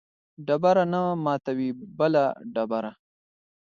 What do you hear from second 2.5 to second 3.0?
ډبره